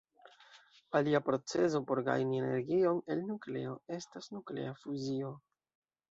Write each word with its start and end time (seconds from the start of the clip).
Alia 0.99 1.19
procezo 1.25 1.81
por 1.91 1.99
gajni 2.07 2.39
energion 2.43 3.01
el 3.15 3.21
nukleo 3.27 3.75
estas 3.97 4.31
nuklea 4.37 4.73
fuzio. 4.85 5.31